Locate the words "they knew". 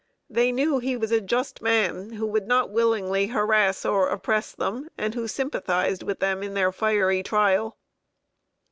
0.31-0.79